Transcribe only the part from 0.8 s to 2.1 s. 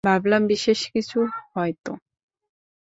কিছু হয়তো।